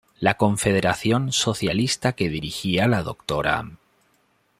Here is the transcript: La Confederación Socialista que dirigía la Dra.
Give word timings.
La 0.19 0.33
Confederación 0.35 1.31
Socialista 1.31 2.13
que 2.13 2.27
dirigía 2.31 2.87
la 2.87 3.03
Dra. 3.03 3.67